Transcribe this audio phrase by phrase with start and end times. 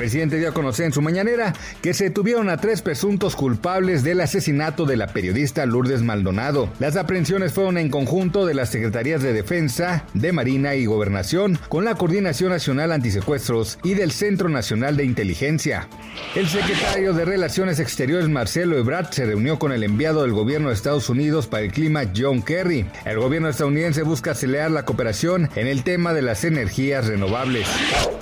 [0.00, 4.22] Presidente dio a conocer en su mañanera que se tuvieron a tres presuntos culpables del
[4.22, 6.70] asesinato de la periodista Lourdes Maldonado.
[6.78, 11.84] Las aprehensiones fueron en conjunto de las Secretarías de Defensa, de Marina y Gobernación, con
[11.84, 15.86] la Coordinación Nacional Antisecuestros y del Centro Nacional de Inteligencia.
[16.34, 20.76] El secretario de Relaciones Exteriores Marcelo Ebrard se reunió con el enviado del gobierno de
[20.76, 22.86] Estados Unidos para el clima John Kerry.
[23.04, 27.68] El gobierno estadounidense busca acelerar la cooperación en el tema de las energías renovables.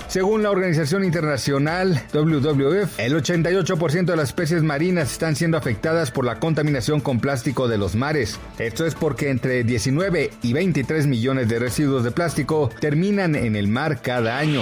[0.09, 1.03] Según la Organización
[1.69, 7.67] WWF, el 88% de las especies marinas están siendo afectadas por la contaminación con plástico
[7.67, 8.39] de los mares.
[8.57, 13.67] Esto es porque entre 19 y 23 millones de residuos de plástico terminan en el
[13.67, 14.61] mar cada año.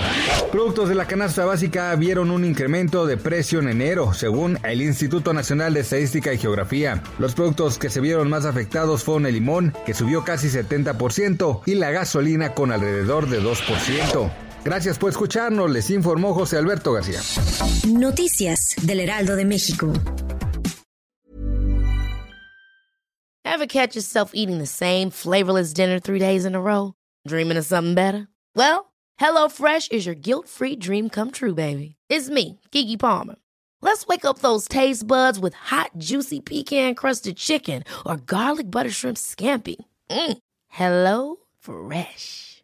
[0.51, 5.33] Productos de la canasta básica vieron un incremento de precio en enero, según el Instituto
[5.33, 7.03] Nacional de Estadística y Geografía.
[7.19, 11.75] Los productos que se vieron más afectados fueron el limón, que subió casi 70%, y
[11.75, 14.46] la gasolina con alrededor de 2%.
[14.67, 17.21] Gracias por escucharnos, les informó José Alberto García.
[17.87, 19.93] Noticias del Heraldo de México.
[23.45, 26.93] Ever catch yourself eating the same flavorless dinner three days in a row?
[27.25, 28.27] Dreaming of something better?
[28.57, 31.95] Well, HelloFresh is your guilt-free dream come true, baby.
[32.09, 33.35] It's me, Kiki Palmer.
[33.81, 39.17] Let's wake up those taste buds with hot, juicy pecan-crusted chicken or garlic butter shrimp
[39.17, 39.77] scampi.
[40.09, 40.39] Mm.
[40.67, 42.63] Hello Fresh.